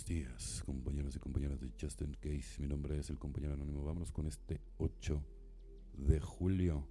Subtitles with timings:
[0.00, 2.58] buenos días, compañeros y compañeras de Justin Case.
[2.58, 3.84] Mi nombre es el compañero anónimo.
[3.84, 5.22] Vámonos con este 8
[5.98, 6.86] de julio.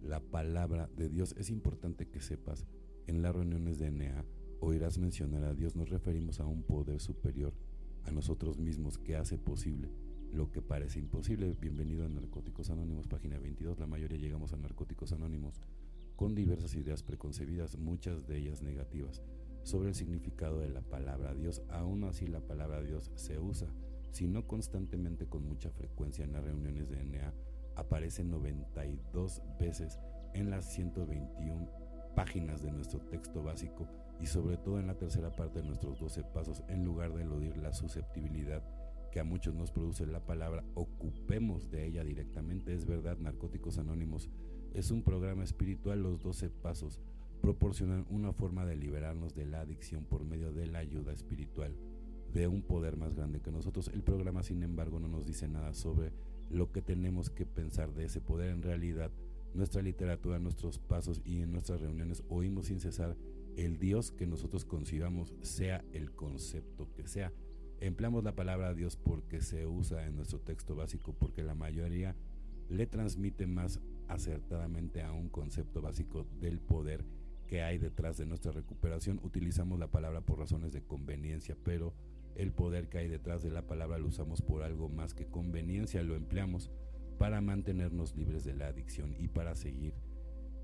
[0.00, 1.34] La palabra de Dios.
[1.36, 2.66] Es importante que sepas,
[3.08, 4.24] en las reuniones de NA
[4.60, 5.74] oirás mencionar a Dios.
[5.74, 7.52] Nos referimos a un poder superior
[8.04, 9.90] a nosotros mismos que hace posible
[10.32, 11.56] lo que parece imposible.
[11.60, 13.80] Bienvenido a Narcóticos Anónimos, página 22.
[13.80, 15.60] La mayoría llegamos a Narcóticos Anónimos
[16.14, 19.20] con diversas ideas preconcebidas, muchas de ellas negativas
[19.62, 21.62] sobre el significado de la palabra Dios.
[21.68, 23.68] Aún así la palabra Dios se usa,
[24.12, 27.32] si no constantemente con mucha frecuencia en las reuniones de NA,
[27.76, 29.98] aparece 92 veces
[30.34, 31.68] en las 121
[32.14, 33.88] páginas de nuestro texto básico
[34.20, 37.56] y sobre todo en la tercera parte de nuestros 12 pasos, en lugar de eludir
[37.56, 38.62] la susceptibilidad
[39.10, 42.74] que a muchos nos produce la palabra, ocupemos de ella directamente.
[42.74, 44.28] Es verdad, Narcóticos Anónimos
[44.72, 47.00] es un programa espiritual, los 12 pasos
[47.40, 51.74] proporcionan una forma de liberarnos de la adicción por medio de la ayuda espiritual
[52.32, 53.88] de un poder más grande que nosotros.
[53.88, 56.12] El programa, sin embargo, no nos dice nada sobre
[56.50, 58.50] lo que tenemos que pensar de ese poder.
[58.50, 59.10] En realidad,
[59.54, 63.16] nuestra literatura, nuestros pasos y en nuestras reuniones oímos sin cesar
[63.56, 67.32] el Dios que nosotros concibamos, sea el concepto que sea.
[67.80, 72.14] Empleamos la palabra Dios porque se usa en nuestro texto básico, porque la mayoría
[72.68, 77.04] le transmite más acertadamente a un concepto básico del poder
[77.50, 79.18] que hay detrás de nuestra recuperación.
[79.24, 81.92] Utilizamos la palabra por razones de conveniencia, pero
[82.36, 86.04] el poder que hay detrás de la palabra lo usamos por algo más que conveniencia,
[86.04, 86.70] lo empleamos
[87.18, 89.94] para mantenernos libres de la adicción y para seguir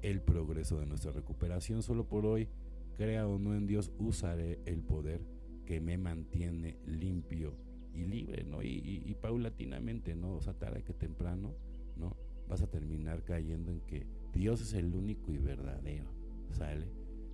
[0.02, 1.82] el progreso de nuestra recuperación.
[1.82, 2.48] Solo por hoy,
[2.96, 5.22] crea o no en Dios, usaré el poder
[5.64, 7.56] que me mantiene limpio
[7.94, 8.62] y libre, ¿no?
[8.62, 10.36] Y, paulatinamente, ¿no?
[10.36, 11.52] O sea, tarde que temprano,
[11.96, 12.16] ¿no?
[12.48, 16.86] Vas a terminar cayendo en que Dios es el único y verdadero ¿sale?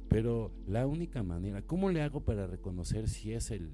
[0.08, 3.70] Pero la única manera, ¿cómo le hago para reconocer si es el,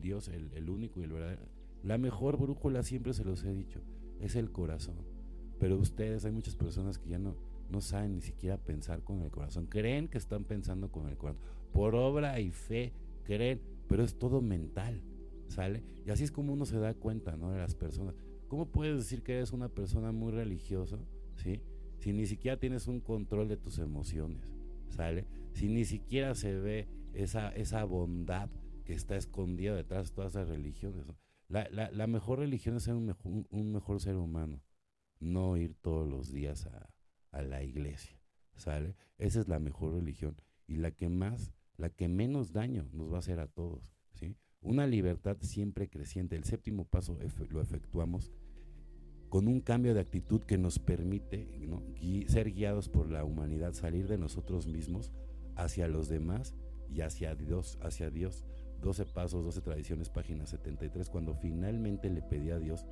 [0.00, 1.46] Dios el, único y el verdadero?
[1.84, 3.80] La mejor brújula, siempre se los he dicho,
[4.18, 4.96] es el corazón.
[5.60, 7.36] Pero ustedes, hay muchas personas que ya no,
[7.70, 9.66] no saben ni siquiera pensar con el corazón.
[9.66, 11.42] Creen que están pensando con el corazón.
[11.72, 12.92] Por obra y fe,
[13.22, 15.00] creen, pero es todo mental,
[15.46, 15.84] ¿sale?
[16.04, 17.52] Y así es como uno se da cuenta, ¿no?
[17.52, 18.16] De las personas.
[18.48, 20.98] ¿Cómo puedes decir que eres una persona muy religiosa,
[21.36, 21.62] ¿sí?
[22.02, 24.52] Si ni siquiera tienes un control de tus emociones.
[24.88, 25.24] ¿sale?
[25.52, 28.50] Si ni siquiera se ve esa, esa bondad
[28.84, 31.06] que está escondida detrás de todas las religiones.
[31.46, 34.60] La, la, mejor religión es ser un mejor, mejor, ser humano,
[35.20, 36.90] no ir todos los días a,
[37.30, 38.18] a, la iglesia,
[38.56, 38.96] ¿sale?
[39.18, 40.34] Esa es la mejor religión
[40.66, 44.34] y la que más, la que menos daño nos va a hacer a todos, ¿sí?
[44.60, 46.34] Una libertad siempre creciente.
[46.34, 47.16] El séptimo paso
[47.50, 48.32] lo efectuamos
[49.32, 51.48] con un cambio de actitud que nos permite
[52.28, 55.10] ser guiados por la humanidad, salir de nosotros mismos
[55.56, 56.54] hacia los demás
[56.90, 58.44] y hacia Dios, hacia Dios.
[58.82, 62.84] 12 pasos, 12 tradiciones, página 73, cuando finalmente le pedí a Dios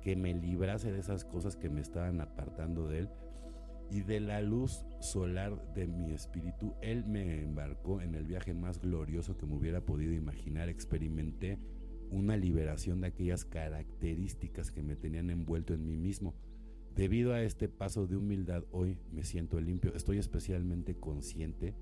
[0.00, 3.10] que me librase de esas cosas que me estaban apartando de Él
[3.90, 8.80] y de la luz solar de mi espíritu, Él me embarcó en el viaje más
[8.80, 10.70] glorioso que me hubiera podido imaginar.
[10.70, 11.58] Experimenté
[12.12, 16.34] una liberación de aquellas características que me tenían envuelto en mí mismo.
[16.94, 19.94] Debido a este paso de humildad, hoy me siento limpio.
[19.94, 21.74] Estoy especialmente consciente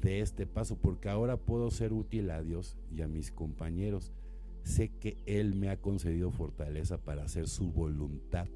[0.00, 4.12] de este paso porque ahora puedo ser útil a Dios y a mis compañeros.
[4.64, 8.48] Sé que Él me ha concedido fortaleza para hacer su voluntad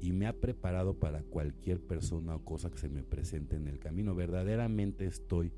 [0.00, 3.78] y me ha preparado para cualquier persona o cosa que se me presente en el
[3.78, 4.14] camino.
[4.14, 5.50] Verdaderamente estoy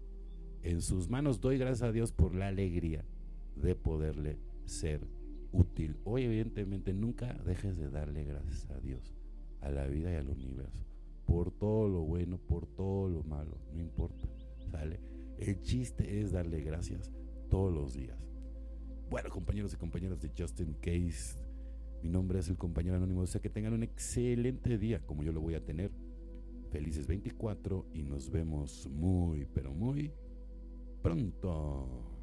[0.63, 1.41] en sus manos.
[1.41, 3.05] Doy gracias a Dios por la alegría
[3.57, 5.07] de poderle ser
[5.53, 5.97] útil.
[6.05, 9.15] Hoy evidentemente nunca dejes de darle gracias a Dios,
[9.61, 10.85] a la vida y al universo,
[11.27, 14.27] por todo lo bueno, por todo lo malo, no importa,
[14.71, 15.01] ¿sale?
[15.39, 17.13] El chiste es darle gracias
[17.51, 18.19] todos los días.
[19.11, 21.39] Bueno, compañeros y compañeras de Justin Case,
[22.03, 25.33] mi nombre es el compañero anónimo, o sea que tengan un excelente día como yo
[25.33, 25.91] lo voy a tener.
[26.71, 30.13] Felices 24 y nos vemos muy, pero muy
[31.01, 32.14] pronto.